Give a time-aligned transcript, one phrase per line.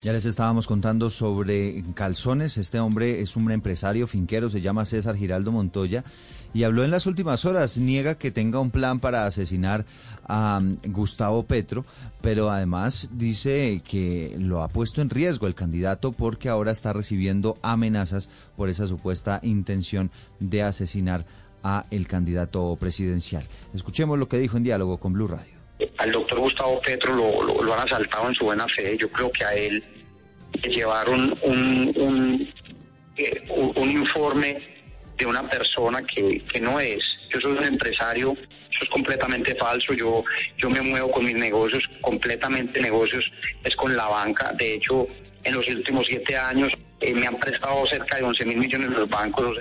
[0.00, 2.56] Ya les estábamos contando sobre Calzones.
[2.56, 6.04] Este hombre es un empresario finquero, se llama César Giraldo Montoya
[6.54, 7.78] y habló en las últimas horas.
[7.78, 9.86] Niega que tenga un plan para asesinar
[10.28, 11.84] a um, Gustavo Petro,
[12.20, 17.58] pero además dice que lo ha puesto en riesgo el candidato porque ahora está recibiendo
[17.62, 21.26] amenazas por esa supuesta intención de asesinar
[21.64, 23.42] a el candidato presidencial.
[23.74, 25.57] Escuchemos lo que dijo en diálogo con Blue Radio
[25.98, 28.96] al doctor Gustavo Petro lo, han asaltado en su buena fe.
[28.98, 29.82] Yo creo que a él
[30.62, 32.54] le llevaron un, un,
[33.16, 34.58] eh, un, informe
[35.16, 36.98] de una persona que, que no es.
[37.32, 39.92] Yo soy un empresario, eso es completamente falso.
[39.92, 40.24] Yo,
[40.56, 43.30] yo me muevo con mis negocios, completamente negocios,
[43.64, 44.52] es con la banca.
[44.54, 45.06] De hecho,
[45.44, 49.08] en los últimos siete años eh, me han prestado cerca de 11 mil millones los
[49.08, 49.58] bancos.